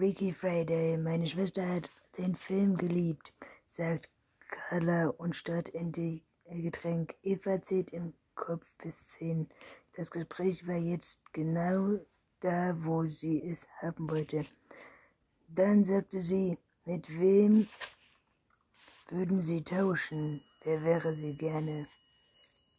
Ricky 0.00 0.32
Friday, 0.32 0.96
meine 0.96 1.26
Schwester 1.26 1.68
hat 1.68 1.90
den 2.16 2.34
Film 2.34 2.78
geliebt, 2.78 3.34
sagt 3.66 4.08
Carla 4.48 5.08
und 5.08 5.36
starrt 5.36 5.68
in 5.68 5.92
die 5.92 6.24
Getränk. 6.48 7.16
Eva 7.22 7.60
zählt 7.60 7.90
im 7.90 8.14
Kopf 8.34 8.64
bis 8.82 9.04
zehn. 9.08 9.46
Das 9.96 10.10
Gespräch 10.10 10.66
war 10.66 10.76
jetzt 10.76 11.20
genau 11.34 11.98
da, 12.40 12.74
wo 12.78 13.04
sie 13.04 13.42
es 13.46 13.66
haben 13.82 14.08
wollte. 14.08 14.46
Dann 15.48 15.84
sagte 15.84 16.22
sie, 16.22 16.56
mit 16.86 17.06
wem 17.20 17.68
würden 19.10 19.42
Sie 19.42 19.62
tauschen? 19.62 20.42
Wer 20.64 20.82
wäre 20.82 21.12
sie 21.12 21.36
gerne? 21.36 21.86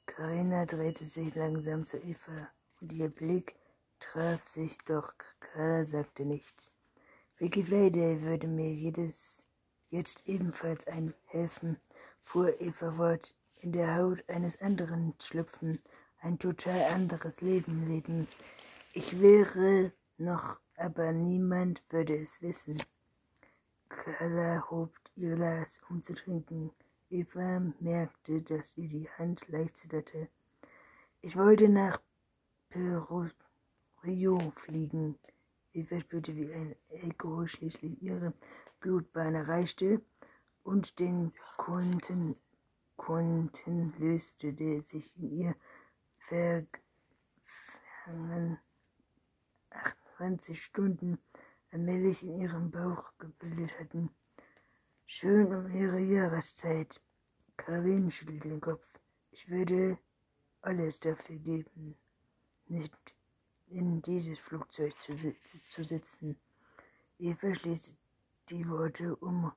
Karina 0.08 0.66
drehte 0.66 1.06
sich 1.06 1.36
langsam 1.36 1.86
zu 1.86 1.98
Eva 1.98 2.50
und 2.80 2.92
ihr 2.92 3.10
Blick 3.10 3.54
traf 4.00 4.48
sich, 4.48 4.76
doch 4.88 5.14
Carla 5.40 5.86
sagte 5.86 6.26
nichts. 6.26 6.72
Friday 7.50 8.21
würde 8.21 8.46
mir 8.48 8.71
jedes 8.71 9.44
jetzt 9.90 10.22
ebenfalls 10.27 10.86
ein 10.86 11.16
helfen, 11.26 11.77
fuhr 12.23 12.62
Eva 12.62 12.91
fort, 12.91 13.34
in 13.62 13.72
der 13.72 13.95
Haut 13.95 14.23
eines 14.30 14.62
anderen 14.62 15.16
schlüpfen, 15.20 15.81
ein 16.20 16.38
total 16.38 16.80
anderes 16.94 17.41
Leben 17.41 17.88
leben. 17.88 18.27
Ich 18.94 19.20
wäre 19.20 19.91
noch, 20.20 20.58
aber 20.77 21.14
niemand 21.14 21.81
würde 21.90 22.16
es 22.16 22.40
wissen. 22.44 22.80
Carla 23.89 24.64
hob 24.70 24.94
ihr 25.16 25.36
Glas, 25.36 25.80
um 25.89 26.03
zu 26.03 26.14
trinken. 26.14 26.70
Eva 27.09 27.59
merkte, 27.80 28.44
dass 28.44 28.78
ihr 28.78 28.88
die 28.88 29.09
Hand 29.17 29.48
leicht 29.48 29.78
zitterte. 29.78 30.28
Ich 31.22 31.36
wollte 31.36 31.67
nach 31.70 32.00
Peru, 32.70 33.30
Rio 34.03 34.38
fliegen. 34.64 35.17
Eva 35.73 35.99
spürte, 36.02 36.35
wie 36.35 36.53
ein 36.53 36.75
Alkohol 37.03 37.48
schließlich 37.48 38.02
ihre 38.02 38.34
Blutbahn 38.80 39.35
erreichte 39.35 40.02
und 40.63 41.00
den 41.00 41.33
Kunden, 41.58 42.36
Kunden 42.97 43.94
löste, 43.97 44.53
der 44.53 44.81
sich 44.81 45.17
in 45.17 45.31
ihr 45.31 45.55
vergangen 46.28 46.69
28 49.69 50.61
Stunden 50.61 51.17
allmählich 51.72 52.22
in 52.22 52.41
ihrem 52.41 52.69
Bauch 52.69 53.11
gebildet 53.17 53.72
hatten. 53.80 54.09
Schön 55.06 55.53
um 55.53 55.73
ihre 55.73 56.00
Jahreszeit. 56.00 57.02
Karin 57.58 58.11
schüttelte 58.11 58.50
den 58.50 58.61
Kopf. 58.61 59.00
Ich 59.31 59.50
würde 59.50 59.97
alles 60.61 61.00
dafür 61.00 61.38
geben, 61.38 61.95
nicht 62.67 63.11
in 63.72 64.02
dieses 64.02 64.39
Flugzeug 64.39 64.94
zu, 65.02 65.16
zu 65.69 65.83
sitzen. 65.83 66.38
Eva 67.19 67.55
schließt 67.55 67.97
die 68.50 68.67
Worte 68.69 69.16
um 69.17 69.52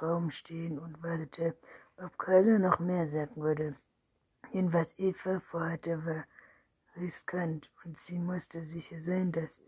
Raum 0.00 0.30
stehen 0.30 0.78
und 0.78 1.02
wartete, 1.02 1.56
ob 1.96 2.16
Carla 2.18 2.58
noch 2.58 2.78
mehr 2.78 3.08
sagen 3.08 3.36
würde. 3.42 3.76
Jedenfalls 4.52 4.94
Eva 4.98 5.40
vorhatte, 5.40 6.04
war 6.04 6.24
riskant 6.96 7.70
und 7.84 7.98
sie 7.98 8.18
musste 8.18 8.64
sicher 8.64 9.00
sein, 9.00 9.32
dass 9.32 9.62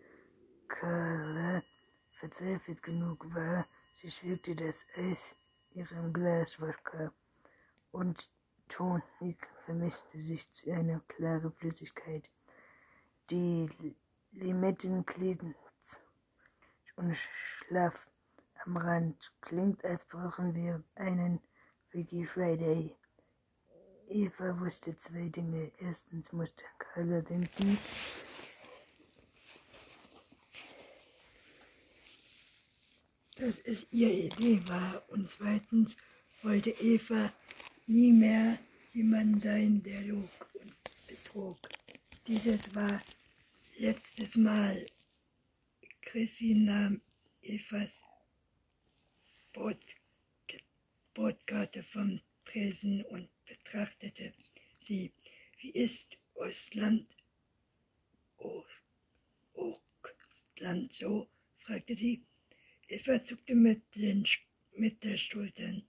Carla 0.68 1.62
verzweifelt 2.10 2.82
genug 2.82 3.34
war, 3.34 3.66
Sie 4.02 4.10
schwebte 4.10 4.56
das 4.56 4.84
Eis 4.96 5.36
ihrem 5.74 6.12
Glas 6.12 6.60
Wodka 6.60 7.12
und 7.92 8.28
Tonik 8.68 9.46
vermischte 9.64 10.20
sich 10.20 10.52
zu 10.54 10.72
einer 10.72 10.98
klaren 11.06 11.52
Flüssigkeit. 11.52 12.28
Die 13.32 13.66
Limetten 14.32 15.06
klebten 15.06 15.54
und 16.96 17.16
schlaff 17.16 17.94
am 18.66 18.76
Rand. 18.76 19.16
Klingt, 19.40 19.82
als 19.86 20.04
brauchen 20.04 20.54
wir 20.54 20.84
einen 20.96 21.40
Wiggy 21.92 22.26
Friday. 22.26 22.94
Eva 24.08 24.60
wusste 24.60 24.94
zwei 24.98 25.30
Dinge. 25.30 25.72
Erstens 25.78 26.30
musste 26.32 26.62
Carla 26.78 27.22
denken, 27.22 27.78
dass 33.36 33.60
es 33.60 33.86
ihre 33.90 34.12
Idee 34.12 34.60
war 34.68 35.02
und 35.08 35.26
zweitens 35.26 35.96
wollte 36.42 36.68
Eva 36.72 37.32
nie 37.86 38.12
mehr 38.12 38.58
jemand 38.92 39.40
sein, 39.40 39.82
der 39.82 40.04
log 40.04 40.28
und 40.60 40.74
betrog. 41.08 41.56
Dieses 42.26 42.74
war 42.76 43.00
letztes 43.82 44.36
Mal. 44.36 44.86
Chrissy 46.02 46.54
nahm 46.54 47.00
Evas 47.42 48.00
Bordkarte 51.14 51.82
vom 51.82 52.20
Tresen 52.44 53.02
und 53.06 53.28
betrachtete 53.44 54.32
sie. 54.78 55.12
Wie 55.58 55.70
ist 55.70 56.16
Ostland? 56.34 57.08
Ostland 59.52 60.92
so? 60.92 61.26
fragte 61.58 61.96
sie. 61.96 62.22
Eva 62.86 63.24
zuckte 63.24 63.56
mit, 63.56 63.82
den, 63.96 64.24
mit 64.76 65.02
der 65.02 65.16
Schultern. 65.16 65.82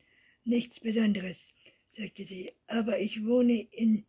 Nichts 0.46 0.80
Besonderes, 0.80 1.54
sagte 1.92 2.26
sie, 2.26 2.54
aber 2.66 2.98
ich 3.00 3.24
wohne 3.24 3.68
in 3.72 4.04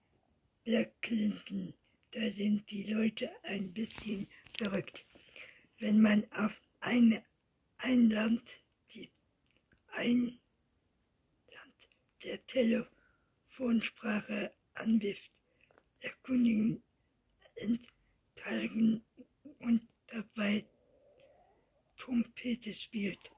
Berglinken. 0.65 1.75
Da 2.15 2.31
sind 2.31 2.71
die 2.71 2.85
Leute 2.85 3.29
ein 3.43 3.73
bisschen 3.73 4.29
verrückt. 4.57 5.05
Wenn 5.81 6.01
man 6.01 6.25
auf 6.31 6.57
eine, 6.79 7.25
ein 7.79 8.09
Land, 8.09 8.63
die 8.93 9.11
ein 9.89 10.39
Land 11.51 11.75
der 12.23 12.47
Telefonsprache 12.47 14.55
anwirft, 14.75 15.33
erkundigen, 16.03 16.85
entkalken 17.57 19.05
und 19.59 19.83
dabei 20.07 20.65
Trompete 21.97 22.73
spielt, 22.75 23.29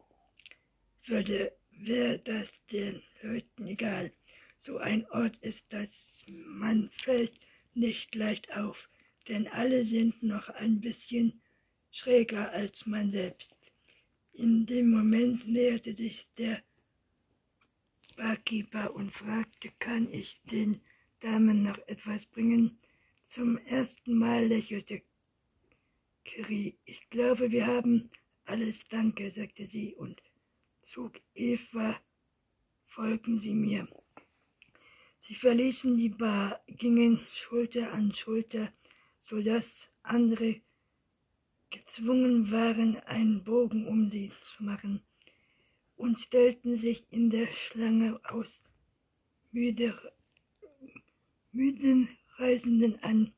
würde, 1.06 1.56
wäre 1.70 2.18
das 2.18 2.62
den 2.66 3.02
Leuten 3.22 3.68
egal. 3.68 4.12
So 4.58 4.76
ein 4.76 5.10
Ort 5.12 5.38
ist 5.38 5.72
das, 5.72 6.22
man 6.28 6.90
fällt 6.90 7.45
nicht 7.76 8.14
leicht 8.14 8.52
auf, 8.56 8.88
denn 9.28 9.46
alle 9.48 9.84
sind 9.84 10.22
noch 10.22 10.48
ein 10.48 10.80
bisschen 10.80 11.40
schräger 11.90 12.50
als 12.52 12.86
man 12.86 13.10
selbst. 13.10 13.54
In 14.32 14.66
dem 14.66 14.90
Moment 14.90 15.48
näherte 15.48 15.92
sich 15.94 16.26
der 16.36 16.62
Barkeeper 18.16 18.94
und 18.94 19.10
fragte, 19.10 19.70
kann 19.78 20.12
ich 20.12 20.40
den 20.44 20.80
Damen 21.20 21.62
noch 21.62 21.78
etwas 21.86 22.26
bringen? 22.26 22.78
Zum 23.24 23.58
ersten 23.58 24.18
Mal 24.18 24.46
lächelte 24.46 25.02
Kiri. 26.24 26.78
Ich 26.84 27.08
glaube, 27.10 27.50
wir 27.50 27.66
haben 27.66 28.10
alles 28.44 28.86
danke, 28.88 29.30
sagte 29.30 29.66
sie 29.66 29.94
und 29.96 30.22
zog 30.82 31.20
Eva, 31.34 32.00
folgen 32.86 33.38
Sie 33.38 33.54
mir. 33.54 33.88
Sie 35.26 35.34
verließen 35.34 35.96
die 35.96 36.10
Bar, 36.10 36.60
gingen 36.68 37.18
Schulter 37.32 37.92
an 37.92 38.14
Schulter, 38.14 38.72
so 39.18 39.42
dass 39.42 39.90
andere 40.04 40.60
gezwungen 41.68 42.52
waren, 42.52 42.96
einen 43.00 43.42
Bogen 43.42 43.88
um 43.88 44.08
sie 44.08 44.30
zu 44.54 44.62
machen, 44.62 45.02
und 45.96 46.20
stellten 46.20 46.76
sich 46.76 47.04
in 47.10 47.28
der 47.30 47.52
Schlange 47.52 48.20
aus 48.22 48.62
müde, 49.50 49.98
müden 51.50 52.08
Reisenden 52.36 53.02
an, 53.02 53.32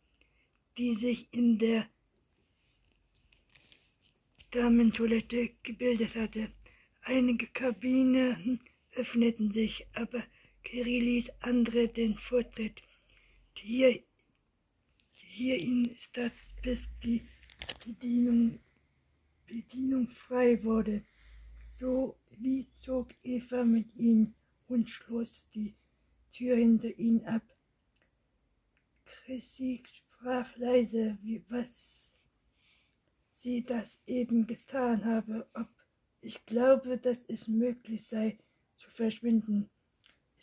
die 0.77 0.95
sich 0.95 1.29
in 1.31 1.57
der 1.59 1.89
Damentoilette 4.51 5.53
gebildet 5.63 6.17
hatte. 6.17 6.53
Einige 7.01 7.47
Kabinen 7.47 8.61
öffneten 8.95 9.51
sich, 9.51 9.87
aber 9.95 10.23
Kiri 10.71 11.01
ließ 11.01 11.31
andere 11.41 11.89
den 11.89 12.15
Vortritt. 12.19 12.83
Hier, 13.55 14.03
hier 15.15 15.59
in 15.59 15.97
Stadt, 15.97 16.35
bis 16.63 16.91
die 17.03 17.27
Bedienung, 17.87 18.61
Bedienung 19.47 20.07
frei 20.09 20.63
wurde. 20.63 21.03
So 21.71 22.19
wie 22.33 22.71
zog 22.73 23.15
Eva 23.23 23.65
mit 23.65 23.97
ihm 23.97 24.35
und 24.67 24.91
schloss 24.91 25.49
die 25.55 25.75
Tür 26.33 26.57
hinter 26.57 26.91
ihm 26.99 27.25
ab. 27.25 27.45
Chrissy 29.07 29.83
sprach 29.91 30.55
leise, 30.59 31.17
wie 31.23 31.43
was 31.49 32.15
sie 33.33 33.65
das 33.65 34.03
eben 34.05 34.47
getan 34.47 35.07
habe, 35.07 35.49
ob 35.55 35.69
ich 36.21 36.45
glaube, 36.45 36.99
dass 36.99 37.25
es 37.25 37.49
möglich 37.49 38.05
sei, 38.05 38.37
zu 38.75 38.91
verschwinden. 38.91 39.71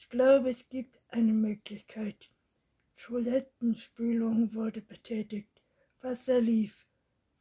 Ich 0.06 0.12
glaube, 0.12 0.52
es 0.52 0.70
gibt 0.70 1.00
eine 1.10 1.34
Möglichkeit. 1.34 2.30
Toilettenspülung 2.96 4.54
wurde 4.54 4.80
betätigt, 4.80 5.50
Wasser 6.00 6.40
lief, 6.40 6.86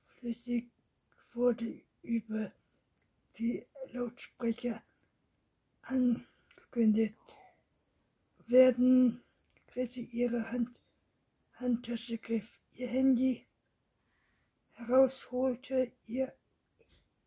flüssig 0.06 0.70
wurde 1.34 1.82
über 2.00 2.50
die 3.36 3.66
Lautsprecher 3.92 4.82
angekündigt, 5.82 7.18
werden 8.46 9.22
Chrissy 9.66 10.08
ihre 10.10 10.50
Hand, 10.50 10.80
Handtasche 11.56 12.16
griff, 12.16 12.48
ihr 12.72 12.88
Handy 12.88 13.46
herausholte, 14.72 15.92
ihr 16.06 16.34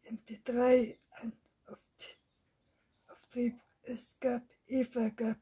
MP3 0.03 0.97
an 1.11 1.31
auf, 1.67 1.77
Auftrieb. 3.07 3.66
Es 3.89 4.19
gab 4.19 4.43
Eva 4.65 5.07
gab 5.07 5.37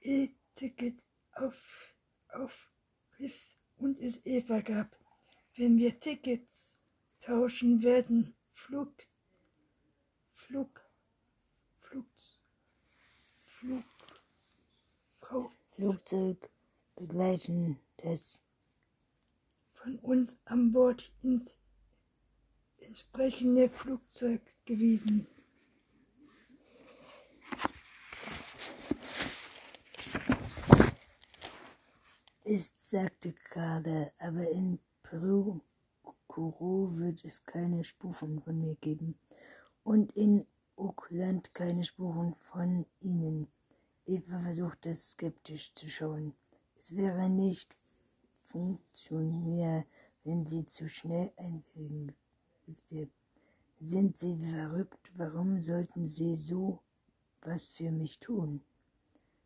E-Ticket 0.00 1.00
auf, 1.34 1.94
auf 2.28 2.72
und 3.76 4.00
es 4.00 4.26
Eva 4.26 4.60
gab. 4.60 4.96
Wenn 5.54 5.78
wir 5.78 6.00
Tickets 6.00 6.80
tauschen, 7.20 7.84
werden 7.84 8.34
Flug, 8.52 8.92
Flug, 10.34 10.80
Flug, 11.78 12.06
Flug, 13.44 13.84
Kauf, 15.20 15.52
Flugzeug 15.76 16.50
begleiten 16.96 17.78
das 17.98 18.42
von 19.74 20.00
uns 20.00 20.36
an 20.46 20.72
Bord 20.72 21.12
ins 21.22 21.56
entsprechende 22.78 23.70
Flugzeug 23.70 24.42
gewiesen. 24.64 25.28
Ist, 32.50 32.90
sagte 32.90 33.32
Carla, 33.32 34.10
aber 34.18 34.50
in 34.50 34.80
Peru 35.04 35.60
Kuro 36.26 36.90
wird 36.96 37.24
es 37.24 37.44
keine 37.44 37.84
Spuren 37.84 38.40
von 38.40 38.60
mir 38.60 38.74
geben 38.80 39.14
und 39.84 40.10
in 40.16 40.44
Oakland 40.74 41.54
keine 41.54 41.84
Spuren 41.84 42.34
von 42.34 42.84
Ihnen. 43.00 43.46
Eva 44.04 44.40
versuchte 44.40 44.92
skeptisch 44.96 45.72
zu 45.76 45.88
schauen. 45.88 46.34
Es 46.76 46.96
wäre 46.96 47.30
nicht 47.30 47.76
funktionär, 48.42 49.84
wenn 50.24 50.44
Sie 50.44 50.64
zu 50.64 50.88
schnell 50.88 51.30
einwilligen. 51.36 52.16
Sind 53.78 54.16
Sie 54.16 54.36
verrückt? 54.40 55.12
Warum 55.14 55.60
sollten 55.60 56.04
Sie 56.04 56.34
so 56.34 56.80
was 57.42 57.68
für 57.68 57.92
mich 57.92 58.18
tun? 58.18 58.60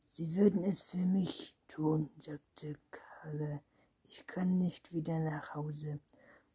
Sie 0.07 0.37
würden 0.37 0.63
es 0.65 0.83
für 0.83 0.99
mich 0.99 1.57
tun, 1.69 2.11
sagte 2.19 2.77
Kalle. 2.91 3.63
Ich 4.09 4.27
kann 4.27 4.59
nicht 4.59 4.93
wieder 4.93 5.19
nach 5.19 5.55
Hause. 5.55 5.99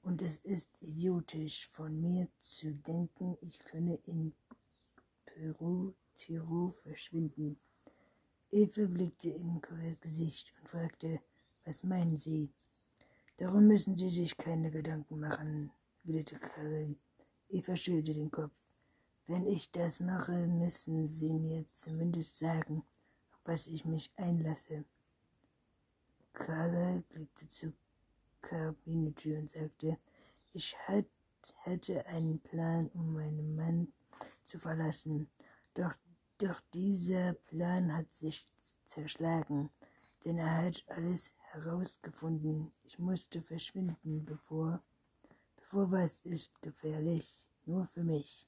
Und 0.02 0.22
es 0.22 0.38
ist 0.38 0.82
idiotisch 0.82 1.68
von 1.68 2.00
mir 2.00 2.28
zu 2.40 2.74
denken, 2.74 3.38
ich 3.42 3.60
könne 3.60 4.00
in 4.06 4.34
Peru, 5.26 5.94
Tirol 6.16 6.72
verschwinden. 6.72 7.60
Eva 8.52 8.86
blickte 8.86 9.30
in 9.30 9.62
Cores 9.62 10.00
Gesicht 10.00 10.54
und 10.58 10.70
fragte, 10.70 11.20
was 11.66 11.84
meinen 11.84 12.18
Sie? 12.18 12.50
Darum 13.38 13.68
müssen 13.68 13.96
Sie 13.98 14.10
sich 14.10 14.36
keine 14.38 14.72
Gedanken 14.72 15.20
machen, 15.20 15.72
witterte 16.04 16.40
Kalle. 16.40 16.96
Eva 17.50 17.76
schüttelte 17.76 18.14
den 18.14 18.32
Kopf. 18.32 18.56
Wenn 19.28 19.46
ich 19.46 19.70
das 19.72 20.00
mache, 20.00 20.48
müssen 20.48 21.08
Sie 21.08 21.34
mir 21.34 21.66
zumindest 21.74 22.38
sagen, 22.38 22.84
was 23.50 23.66
ich 23.66 23.84
mich 23.84 24.12
einlasse. 24.16 24.86
Carla 26.34 27.02
blickte 27.10 27.50
zur 27.50 27.74
Kabinentür 28.42 29.40
und 29.40 29.50
sagte, 29.50 29.98
ich 30.54 30.76
hätte 31.64 32.06
einen 32.06 32.40
Plan, 32.42 32.90
um 32.94 33.14
meinen 33.14 33.56
Mann 33.56 33.92
zu 34.44 34.60
verlassen. 34.60 35.28
Doch, 35.74 35.96
doch 36.38 36.62
dieser 36.76 37.34
Plan 37.48 37.92
hat 37.92 38.14
sich 38.14 38.48
zerschlagen, 38.86 39.72
denn 40.24 40.38
er 40.38 40.66
hat 40.66 40.84
alles 40.90 41.34
herausgefunden. 41.52 42.72
Ich 42.84 43.00
musste 43.00 43.42
verschwinden, 43.42 44.26
bevor, 44.26 44.80
bevor 45.56 45.92
was 45.92 46.20
ist 46.20 46.62
gefährlich, 46.62 47.52
nur 47.66 47.88
für 47.88 48.04
mich. 48.04 48.48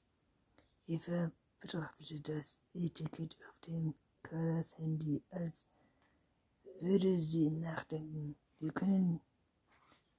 Eva 0.86 1.32
betrachtete 1.58 2.20
das 2.20 2.60
Etikett 2.72 3.36
auf 3.48 3.60
dem 3.66 3.94
Carlas 4.22 4.76
Handy, 4.78 5.22
als 5.30 5.66
würde 6.80 7.22
sie 7.22 7.50
nachdenken. 7.50 8.36
Wir 8.58 8.72
können, 8.72 9.20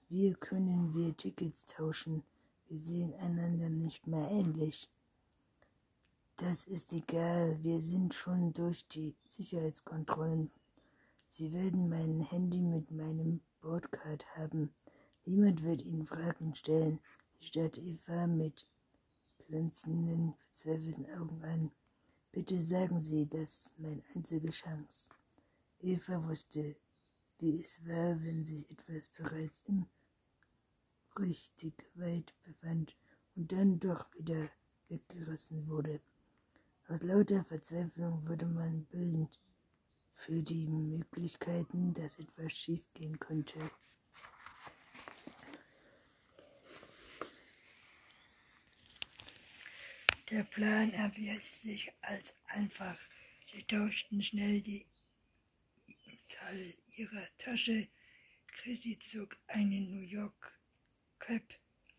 wir 0.10 0.36
können 0.36 0.94
wir 0.94 1.16
Tickets 1.16 1.66
tauschen. 1.66 2.24
Wir 2.68 2.80
sehen 2.80 3.14
einander 3.16 3.70
nicht 3.70 4.08
mehr 4.08 4.30
ähnlich. 4.30 4.90
Das 6.38 6.66
ist 6.66 6.94
egal, 6.94 7.58
wir 7.64 7.80
sind 7.80 8.14
schon 8.14 8.54
durch 8.54 8.88
die 8.88 9.16
Sicherheitskontrollen. 9.26 10.52
Sie 11.28 11.54
werden 11.54 11.90
mein 11.90 12.22
Handy 12.22 12.62
mit 12.62 12.92
meinem 12.92 13.40
Bordcard 13.62 14.26
haben. 14.36 14.74
Niemand 15.26 15.64
wird 15.64 15.82
Ihnen 15.82 16.06
Fragen 16.06 16.54
stellen. 16.56 17.00
Sie 17.40 17.46
starrte 17.48 17.82
Eva 17.82 18.28
mit 18.28 18.68
glänzenden, 19.48 20.34
verzweifelten 20.34 21.06
Augen 21.18 21.44
an. 21.44 21.72
Bitte 22.36 22.64
sagen 22.64 23.00
Sie, 23.00 23.28
das 23.28 23.60
ist 23.60 23.80
meine 23.80 24.02
einzige 24.16 24.50
Chance. 24.50 25.12
Eva 25.82 26.28
wusste, 26.28 26.76
wie 27.38 27.60
es 27.62 27.80
war, 27.86 28.20
wenn 28.24 28.44
sich 28.44 28.68
etwas 28.72 29.08
bereits 29.10 29.62
im 29.68 29.86
richtig 31.20 31.76
weit 31.94 32.34
befand 32.44 32.96
und 33.36 33.52
dann 33.52 33.80
doch 33.80 34.12
wieder 34.16 34.50
weggerissen 34.90 35.68
wurde. 35.68 36.02
Aus 36.88 37.04
lauter 37.04 37.44
Verzweiflung 37.44 38.28
wurde 38.28 38.48
man 38.48 38.86
bildend 38.86 39.40
für 40.16 40.42
die 40.42 40.66
Möglichkeiten, 40.68 41.94
dass 41.94 42.18
etwas 42.18 42.52
schiefgehen 42.54 43.20
könnte. 43.20 43.60
Der 50.34 50.46
Plan 50.46 50.92
erwies 50.94 51.62
sich 51.62 51.92
als 52.02 52.34
einfach. 52.48 52.98
Sie 53.46 53.62
tauschten 53.66 54.24
schnell 54.24 54.62
die 54.62 54.84
Teile 56.28 56.74
ihrer 56.96 57.28
Tasche. 57.38 57.88
Chrissy 58.48 58.98
zog 58.98 59.38
eine 59.46 59.80
New 59.80 60.02
York 60.02 60.58
Cap 61.20 61.44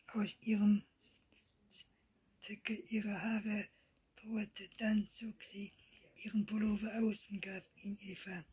aus 0.09 0.35
ihrem 0.41 0.83
Zicke 2.43 2.75
ihre 2.75 3.23
Haare 3.23 3.69
drohte. 4.17 4.69
Dann 4.79 5.07
zog 5.07 5.41
sie 5.45 5.71
ihren 6.25 6.45
Pullover 6.45 6.93
aus 7.05 7.21
und 7.31 7.41
gab 7.41 7.62
ihn 7.85 7.97
Eva. 8.00 8.45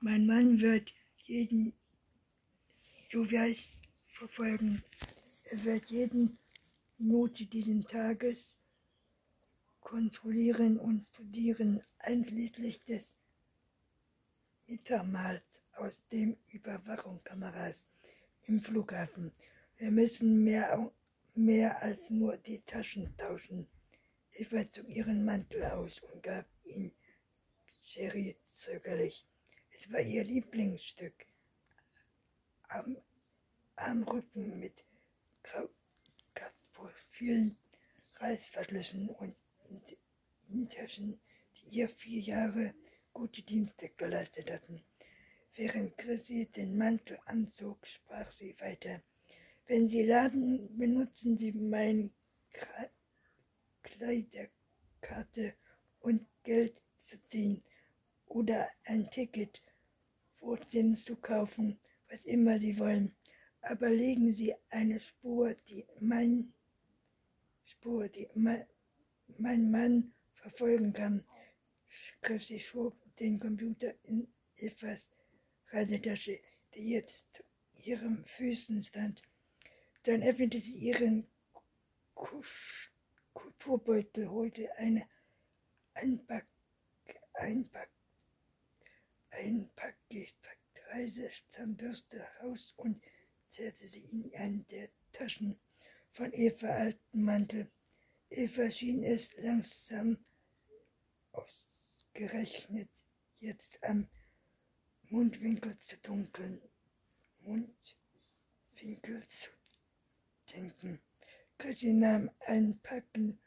Mein 0.00 0.26
Mann 0.26 0.58
wird 0.58 0.92
jeden 1.22 1.72
Juvias 3.10 3.80
verfolgen. 4.08 4.82
Er 5.44 5.62
wird 5.62 5.88
jeden 5.88 6.36
Minute 6.98 7.46
dieses 7.46 7.86
Tages 7.86 8.56
kontrollieren 9.84 10.80
und 10.80 11.06
studieren, 11.06 11.80
einschließlich 11.98 12.82
des 12.84 13.16
Mittermals 14.66 15.62
aus 15.76 16.04
den 16.08 16.36
Überwachungskameras 16.48 17.86
im 18.46 18.60
Flughafen. 18.60 19.30
Wir 19.76 19.92
müssen 19.92 20.42
mehr, 20.42 20.90
mehr 21.34 21.80
als 21.82 22.10
nur 22.10 22.36
die 22.38 22.60
Taschen 22.62 23.16
tauschen. 23.16 23.68
Eva 24.32 24.64
zog 24.64 24.88
ihren 24.88 25.24
Mantel 25.24 25.64
aus 25.66 26.00
und 26.00 26.22
gab 26.22 26.46
ihn 26.64 26.90
Sherry 27.84 28.36
zögerlich. 28.42 29.24
Es 29.70 29.92
war 29.92 30.00
ihr 30.00 30.24
Lieblingsstück. 30.24 31.26
Am, 32.68 32.96
am 33.76 34.02
Rücken 34.02 34.58
mit 34.58 34.84
vielen 37.10 37.56
Reißverschlüssen 38.14 39.08
und 39.08 39.36
Taschen, 40.68 41.20
die 41.56 41.78
ihr 41.78 41.88
vier 41.88 42.20
Jahre 42.20 42.74
gute 43.12 43.42
Dienste 43.42 43.88
geleistet 43.90 44.50
hatten. 44.50 44.82
Während 45.54 45.96
Chrissy 45.96 46.46
den 46.46 46.76
Mantel 46.76 47.18
anzog, 47.26 47.86
sprach 47.86 48.32
sie 48.32 48.56
weiter. 48.58 49.02
Wenn 49.66 49.88
Sie 49.88 50.02
laden, 50.02 50.76
benutzen 50.76 51.38
Sie 51.38 51.52
meine 51.52 52.10
Kleiderkarte 53.82 55.54
und 56.00 56.26
Geld 56.42 56.82
zu 56.98 57.22
ziehen 57.22 57.62
oder 58.26 58.68
ein 58.84 59.10
Ticket, 59.10 59.62
Wurzeln 60.40 60.94
zu 60.94 61.16
kaufen, 61.16 61.78
was 62.10 62.24
immer 62.24 62.58
Sie 62.58 62.78
wollen. 62.78 63.14
Aber 63.62 63.88
legen 63.88 64.32
Sie 64.32 64.54
eine 64.68 65.00
Spur, 65.00 65.54
die 65.68 65.86
mein 66.00 66.52
Spur, 67.64 68.08
die 68.08 68.28
mein, 68.34 68.66
mein 69.38 69.70
Mann 69.70 70.12
verfolgen 70.34 70.92
kann, 70.92 71.24
sie 72.38 72.60
schob 72.60 72.96
den 73.16 73.38
Computer 73.38 73.94
in 74.02 74.28
Evas 74.56 75.10
Reisetasche, 75.68 76.40
die 76.74 76.90
jetzt 76.90 77.44
ihren 77.82 78.24
Füßen 78.24 78.82
stand. 78.84 79.22
Dann 80.04 80.22
öffnete 80.22 80.60
sie 80.60 80.76
ihren 80.76 81.26
Kusch 82.14 82.92
Fuhrbeutel, 83.58 84.28
holte 84.28 84.76
eine 84.76 85.08
Einpack, 85.94 86.46
Einpack, 87.32 87.90
Einpackgeise 89.30 91.30
Zahnbürste 91.48 92.20
heraus 92.20 92.74
und 92.76 93.02
zerrte 93.46 93.86
sie 93.86 94.04
in 94.04 94.34
eine 94.34 94.62
der 94.64 94.88
Taschen 95.12 95.58
von 96.12 96.32
Eva 96.32 96.68
alten 96.68 97.24
Mantel. 97.24 97.70
Eva 98.36 98.68
schien 98.68 99.04
es 99.04 99.36
langsam 99.36 100.18
ausgerechnet 101.30 102.90
jetzt 103.38 103.80
am 103.84 104.08
Mundwinkel 105.08 105.78
zu 105.78 105.96
dunkeln. 105.98 106.60
Mundwinkel 107.42 109.24
zu 109.28 109.50
denken. 110.52 111.00
Chrissy 111.58 111.92
nahm 111.92 112.28
ein 112.40 112.80
Packen 112.80 113.38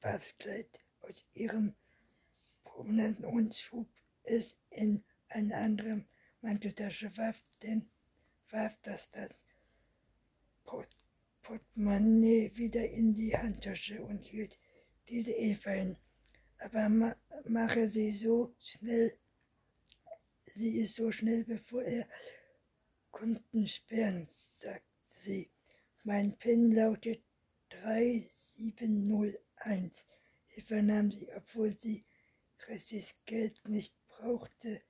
Badkleid 0.00 0.78
aus 1.00 1.26
ihrem 1.34 1.74
Prominenten 2.62 3.24
und 3.24 3.56
schob 3.56 3.88
es 4.22 4.56
in 4.70 5.02
eine 5.30 5.56
andere 5.56 6.04
Manteltasche, 6.42 7.16
warf, 7.16 7.40
den, 7.64 7.90
warf 8.50 8.78
das, 8.82 9.10
das 9.10 9.36
Portemonnaie 11.48 12.52
wieder 12.56 12.86
in 12.90 13.14
die 13.14 13.34
Handtasche 13.34 14.02
und 14.02 14.22
hielt 14.22 14.58
diese 15.08 15.32
Eva 15.32 15.70
hin. 15.70 15.96
Aber 16.58 16.90
ma 16.90 17.16
mache 17.46 17.88
sie 17.88 18.10
so 18.10 18.54
schnell, 18.60 19.16
sie 20.52 20.76
ist 20.76 20.96
so 20.96 21.10
schnell, 21.10 21.44
bevor 21.44 21.84
er 21.84 22.06
Kunden 23.10 23.66
sperren, 23.66 24.26
sagte 24.28 24.84
sie. 25.04 25.48
Mein 26.04 26.36
PIN 26.36 26.72
lautet 26.72 27.22
3701. 27.70 30.06
Eva 30.54 30.82
nahm 30.82 31.10
sie, 31.10 31.32
obwohl 31.34 31.80
sie 31.80 32.04
Chrissys 32.58 33.16
Geld 33.24 33.66
nicht 33.66 33.94
brauchte. 34.08 34.82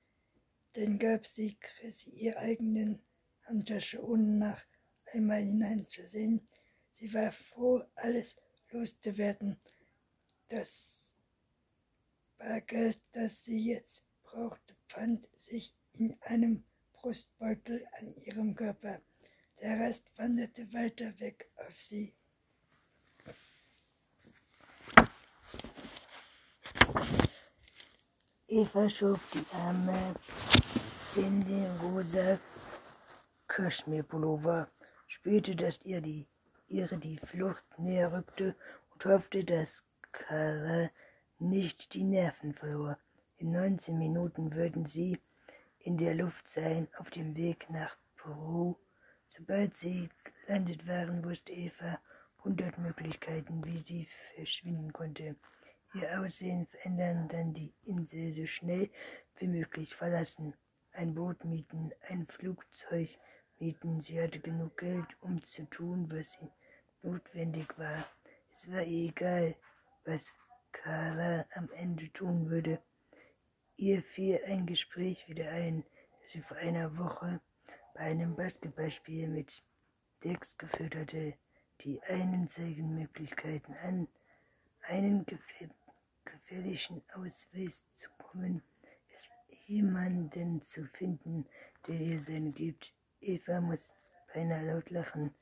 Dann 0.73 0.99
gab 0.99 1.25
sie 1.25 1.55
Chrissy 1.61 2.09
ihre 2.09 2.39
eigenen 2.39 2.99
Handtasche, 3.43 4.03
ohne 4.03 4.23
nach 4.23 4.61
einmal 5.13 5.43
hineinzusehen. 5.43 6.48
Sie 6.99 7.13
war 7.13 7.31
froh, 7.31 7.81
alles 7.95 8.35
loszuwerden. 8.71 9.57
Das 10.49 11.15
Bargeld, 12.37 12.99
das 13.13 13.45
sie 13.45 13.57
jetzt 13.57 14.03
brauchte, 14.23 14.75
fand 14.87 15.27
sich 15.37 15.73
in 15.93 16.17
einem 16.21 16.63
Brustbeutel 16.91 17.87
an 17.99 18.13
ihrem 18.17 18.53
Körper. 18.53 19.01
Der 19.61 19.79
Rest 19.79 20.11
wanderte 20.17 20.71
weiter 20.73 21.17
weg 21.19 21.49
auf 21.55 21.81
sie. 21.81 22.13
Eva 28.47 28.89
schob 28.89 29.19
die 29.33 29.45
Arme 29.53 30.15
in 31.15 31.45
den 31.45 31.71
rosa 31.77 32.39
Kaschmirpullover, 33.47 34.67
spürte, 35.07 35.55
dass 35.55 35.81
ihr 35.83 36.01
die, 36.01 36.27
ihre 36.69 36.97
die 36.97 37.17
Flucht 37.17 37.65
näher 37.77 38.13
rückte 38.13 38.55
und 38.91 39.05
hoffte, 39.05 39.43
dass 39.43 39.83
Kara 40.11 40.89
nicht 41.39 41.93
die 41.93 42.03
Nerven 42.03 42.53
verlor. 42.53 42.97
In 43.37 43.51
19 43.51 43.97
Minuten 43.97 44.53
würden 44.53 44.85
sie 44.85 45.19
in 45.79 45.97
der 45.97 46.13
Luft 46.13 46.47
sein, 46.47 46.87
auf 46.97 47.09
dem 47.09 47.35
Weg 47.35 47.69
nach 47.69 47.97
Peru. 48.17 48.75
Sobald 49.29 49.77
sie 49.77 50.09
gelandet 50.45 50.87
waren, 50.87 51.23
wusste 51.23 51.51
Eva 51.53 51.99
hundert 52.43 52.77
Möglichkeiten, 52.77 53.63
wie 53.65 53.79
sie 53.79 54.07
verschwinden 54.35 54.91
konnte. 54.93 55.35
Ihr 55.93 56.19
Aussehen 56.19 56.67
verändern, 56.67 57.27
dann 57.29 57.53
die 57.53 57.73
Insel 57.85 58.33
so 58.33 58.45
schnell 58.45 58.89
wie 59.37 59.47
möglich 59.47 59.95
verlassen, 59.95 60.53
ein 60.91 61.15
Boot 61.15 61.43
mieten, 61.45 61.91
ein 62.09 62.27
Flugzeug 62.27 63.09
mieten. 63.59 64.01
Sie 64.01 64.21
hatte 64.21 64.39
genug 64.39 64.77
Geld, 64.77 65.07
um 65.21 65.41
zu 65.43 65.65
tun, 65.65 66.11
was 66.11 66.29
sie 66.31 66.51
notwendig 67.03 67.67
war. 67.77 68.05
Es 68.55 68.69
war 68.71 68.83
ihr 68.83 69.09
egal, 69.09 69.55
was 70.05 70.25
Carla 70.71 71.45
am 71.55 71.69
Ende 71.71 72.11
tun 72.13 72.49
würde. 72.49 72.81
Ihr 73.77 74.03
fiel 74.03 74.39
ein 74.45 74.65
Gespräch 74.65 75.27
wieder 75.27 75.49
ein, 75.49 75.83
das 76.21 76.31
sie 76.33 76.41
vor 76.41 76.57
einer 76.57 76.97
Woche 76.97 77.39
bei 77.93 78.01
einem 78.01 78.35
Basketballspiel 78.35 79.27
mit 79.27 79.63
Dex 80.23 80.57
geführt 80.57 80.95
hatte, 80.95 81.33
die 81.81 82.01
einen 82.03 82.49
zeigen 82.49 82.95
Möglichkeiten 82.95 83.73
an, 83.83 84.07
einen 84.87 85.25
gefährlichen 86.25 87.01
Ausweis 87.13 87.83
zu 87.95 88.09
kommen, 88.17 88.61
ist 89.13 89.29
jemanden 89.67 90.61
zu 90.63 90.85
finden, 90.85 91.45
der 91.87 91.95
ihr 91.95 92.19
seine 92.19 92.51
gibt. 92.51 92.91
Eva 93.21 93.61
muss 93.61 93.93
beinahe 94.33 94.65
laut 94.65 94.89
lachen. 94.89 95.33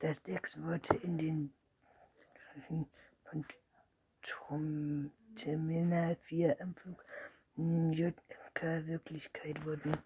Das 0.00 0.22
Dex-Worte 0.24 0.94
in 0.96 1.16
den 1.16 1.54
von 4.46 5.10
Terminal 5.36 6.16
4 6.16 6.60
am 6.60 6.74
Flug 6.74 7.02
JFK 7.56 8.86
Wirklichkeit 8.86 9.64
wurden. 9.64 9.96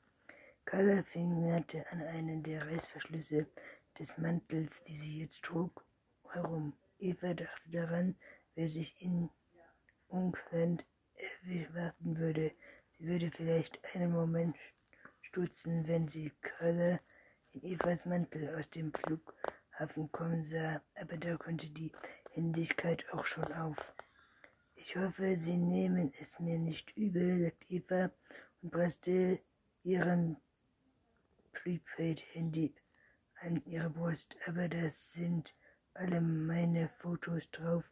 Carla 0.65 1.03
fingerte 1.03 1.85
an 1.91 2.03
einen 2.03 2.45
der 2.45 2.65
Reißverschlüsse 2.69 3.49
des 3.99 4.17
Mantels, 4.17 4.81
die 4.85 4.97
sie 4.97 5.19
jetzt 5.23 5.43
trug, 5.43 5.85
herum. 6.29 6.73
Eva 7.01 7.35
dachte 7.35 7.71
daran, 7.73 8.15
wer 8.55 8.69
sich 8.69 8.95
in 9.03 9.29
Auckland 10.09 10.85
erwarten 11.45 12.17
würde. 12.17 12.53
Sie 12.93 13.09
würde 13.09 13.33
vielleicht 13.33 13.81
einen 13.93 14.13
Moment 14.13 14.57
stutzen, 15.23 15.89
wenn 15.89 16.07
sie 16.07 16.31
Carla 16.43 17.01
in 17.51 17.65
Evas 17.65 18.07
Mantel 18.07 18.55
aus 18.55 18.71
dem 18.71 18.93
Flughafen 18.93 19.60
kommen 20.13 20.45
sah, 20.45 20.83
aber 20.95 21.17
da 21.17 21.37
konnte 21.37 21.67
die 21.69 21.91
Händigkeit 22.33 23.05
auch 23.13 23.25
schon 23.25 23.51
auf. 23.55 23.95
Ich 24.75 24.97
hoffe, 24.97 25.37
Sie 25.37 25.57
nehmen 25.57 26.13
es 26.21 26.39
mir 26.39 26.59
nicht 26.59 26.97
übel, 26.97 27.45
sagt 27.45 27.71
Eva 27.71 28.11
und 28.63 28.71
presste 28.71 29.41
ihren 29.83 30.37
Prepaid-Handy 31.53 32.75
an 33.41 33.63
ihre 33.65 33.91
Brust, 33.91 34.37
aber 34.47 34.69
das 34.69 35.13
sind 35.13 35.55
alle 35.95 36.21
meine 36.21 36.89
Fotos 36.99 37.51
drauf. 37.51 37.85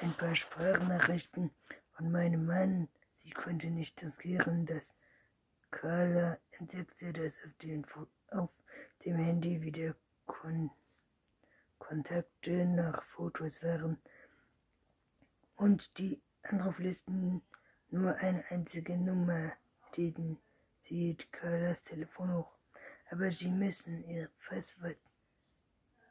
Ein 0.00 0.12
paar 0.12 0.34
Sprachnachrichten 0.34 1.50
von 1.92 2.10
meinem 2.10 2.46
Mann. 2.46 2.88
Sie 3.12 3.30
konnte 3.30 3.66
nicht 3.68 4.02
riskieren, 4.02 4.64
dass 4.64 4.94
Carla 5.70 6.38
entdeckte, 6.52 7.12
dass 7.12 7.38
auf, 7.44 7.52
den, 7.62 7.84
auf 8.30 8.50
dem 9.04 9.16
Handy 9.16 9.60
wieder 9.60 9.94
Kon 10.26 10.70
Kontakte 11.88 12.66
nach 12.66 13.02
Fotos 13.04 13.62
waren 13.62 13.98
und 15.56 15.98
die 15.98 16.20
Anruflisten 16.42 17.42
nur 17.90 18.14
eine 18.16 18.44
einzige 18.50 18.96
Nummer 18.96 19.52
stehen. 19.88 20.38
Sie 20.84 20.96
hielt 20.96 21.32
Carlas 21.32 21.82
Telefon 21.82 22.32
hoch 22.34 22.58
aber 23.10 23.32
Sie 23.32 23.48
müssen 23.48 24.06
Ihr 24.08 24.28
Passwort 24.46 24.98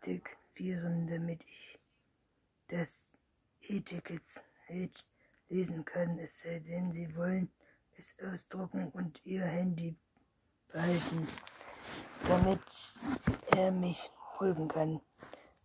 deaktivieren, 0.06 1.08
damit 1.08 1.42
ich 1.44 1.80
das 2.70 2.94
E-Ticket 3.62 4.24
lesen 5.50 5.86
kann, 5.86 6.20
es 6.20 6.42
sei 6.42 6.60
denn, 6.60 6.92
Sie 6.92 7.16
wollen 7.16 7.52
es 7.98 8.14
ausdrucken 8.26 8.90
und 8.92 9.22
Ihr 9.26 9.46
Handy 9.46 9.96
behalten, 10.72 11.28
damit 12.28 12.96
er 13.56 13.72
mich 13.72 14.10
folgen 14.38 14.68
kann. 14.68 15.00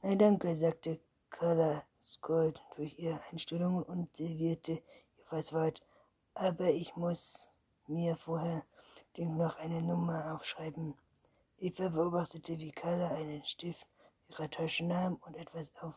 Nein, 0.05 0.19
danke, 0.19 0.57
sagte 0.57 0.99
Carla 1.31 1.85
Scott 2.01 2.61
durch 2.75 2.99
ihre 2.99 3.21
Einstellungen 3.31 3.85
und 3.85 4.17
servierte 4.17 4.73
ihr 4.73 5.25
Passwort. 5.31 5.81
Aber 6.35 6.71
ich 6.71 6.97
muss 6.97 7.55
mir 7.87 8.17
vorher 8.17 8.65
noch 9.17 9.57
eine 9.59 9.81
Nummer 9.81 10.35
aufschreiben. 10.35 10.95
Eva 11.59 11.89
beobachtete, 11.89 12.59
wie 12.59 12.73
Carla 12.73 13.11
einen 13.15 13.45
Stift 13.45 13.87
ihrer 14.27 14.51
Tasche 14.51 14.85
nahm 14.85 15.21
und 15.25 15.37
etwas 15.37 15.71
auf 15.81 15.95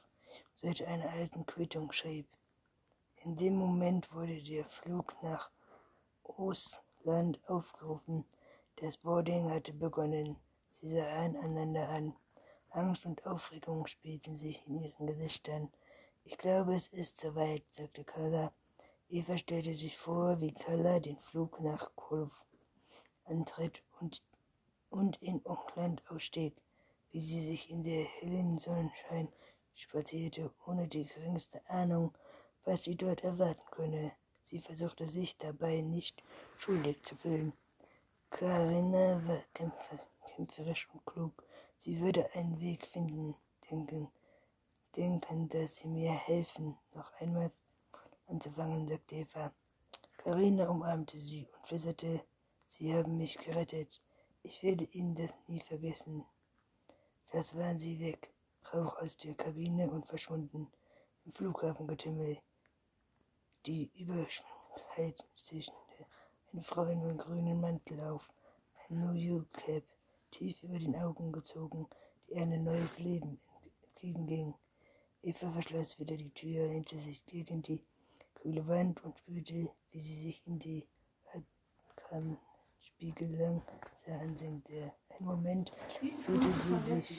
Seite 0.53 0.87
einer 0.87 1.09
alten 1.09 1.43
Quittung 1.47 1.91
schrieb. 1.91 2.27
In 3.23 3.35
dem 3.35 3.55
Moment 3.55 4.13
wurde 4.13 4.39
der 4.43 4.65
Flug 4.65 5.15
nach 5.23 5.49
Ostland 6.21 7.39
aufgerufen. 7.49 8.23
Das 8.75 8.97
Boarding 8.97 9.49
hatte 9.49 9.73
begonnen. 9.73 10.35
Sie 10.69 10.89
sahen 10.89 11.35
einander 11.37 11.89
an. 11.89 12.15
Angst 12.75 13.05
und 13.05 13.25
Aufregung 13.25 13.87
spielten 13.87 14.35
sich 14.35 14.67
in 14.67 14.83
ihren 14.83 15.07
Gesichtern. 15.07 15.71
Ich 16.23 16.37
glaube, 16.37 16.75
es 16.75 16.87
ist 16.87 17.19
soweit, 17.19 17.63
sagte 17.71 18.03
Carla. 18.03 18.51
Eva 19.09 19.37
stellte 19.37 19.73
sich 19.73 19.97
vor, 19.97 20.41
wie 20.41 20.53
Carla 20.53 20.99
den 20.99 21.17
Flug 21.17 21.59
nach 21.61 21.95
Kolf 21.95 22.31
antritt 23.25 23.81
und 23.99 24.21
und 24.89 25.21
in 25.21 25.45
Auckland 25.45 26.03
aussteht, 26.09 26.55
wie 27.11 27.21
sie 27.21 27.41
sich 27.45 27.69
in 27.69 27.83
der 27.83 28.03
hellen 28.03 28.57
Sonnenschein 28.57 29.27
spazierte, 29.73 30.53
ohne 30.65 30.87
die 30.87 31.05
geringste 31.05 31.61
Ahnung, 31.69 32.13
was 32.63 32.83
sie 32.83 32.95
dort 32.95 33.23
erwarten 33.23 33.65
könne. 33.71 34.11
Sie 34.41 34.59
versuchte 34.59 35.07
sich 35.07 35.37
dabei 35.37 35.81
nicht 35.81 36.23
schuldig 36.57 37.03
zu 37.03 37.15
fühlen. 37.15 37.53
Karina 38.29 39.21
war 39.27 39.43
kämpfer, 39.53 39.99
kämpferisch 40.35 40.87
und 40.93 41.05
klug. 41.05 41.44
Sie 41.77 41.99
würde 41.99 42.33
einen 42.33 42.59
Weg 42.59 42.85
finden, 42.87 43.35
denken, 43.69 44.11
denken, 44.95 45.49
dass 45.49 45.75
sie 45.75 45.87
mir 45.87 46.13
helfen, 46.13 46.77
noch 46.93 47.13
einmal 47.19 47.51
anzufangen, 48.27 48.87
sagte 48.87 49.15
Eva. 49.15 49.53
Karina 50.17 50.69
umarmte 50.69 51.19
sie 51.19 51.47
und 51.53 51.67
flüsterte, 51.67 52.25
Sie 52.67 52.93
haben 52.93 53.17
mich 53.17 53.37
gerettet. 53.37 54.01
Ich 54.41 54.63
werde 54.63 54.85
Ihnen 54.85 55.15
das 55.15 55.31
nie 55.47 55.59
vergessen. 55.59 56.25
Das 57.31 57.55
waren 57.57 57.77
sie 57.77 57.99
weg, 57.99 58.33
Rauch 58.73 58.97
aus 58.97 59.17
der 59.17 59.35
Kabine 59.35 59.89
und 59.89 60.07
verschwunden 60.07 60.71
im 61.25 61.33
Flughafengetümmel. 61.33 62.39
Die 63.65 63.91
Überheizte 63.95 65.71
eine 66.51 66.63
Frau 66.63 66.85
in 66.85 67.01
einem 67.01 67.17
grünen 67.17 67.61
Mantel 67.61 67.99
auf, 68.01 68.27
ein 68.89 68.99
New 68.99 69.13
York 69.13 69.51
Cap, 69.53 69.83
tief 70.35 70.61
über 70.63 70.77
den 70.77 70.95
Augen 70.95 71.31
gezogen, 71.31 71.87
die 72.27 72.35
ein 72.35 72.63
neues 72.63 72.99
Leben 72.99 73.39
entgegenging. 73.83 74.53
Eva 75.23 75.51
verschloss 75.51 75.97
wieder 75.97 76.17
die 76.17 76.29
Tür, 76.31 76.67
lehnte 76.67 76.99
sich 76.99 77.25
gegen 77.25 77.61
die 77.61 77.81
kühle 78.35 78.67
Wand 78.67 79.01
und 79.03 79.17
spürte, 79.17 79.69
wie 79.91 79.99
sie 79.99 80.19
sich 80.21 80.45
in 80.45 80.59
die 80.59 80.85
Spiegel 82.81 83.35
lang 83.37 83.61
sah 84.05 84.17
ansenkte. 84.19 84.91
Ein 85.09 85.25
Moment 85.25 85.71
fühlte 86.25 86.51
sie 86.51 86.79
sich 86.79 87.09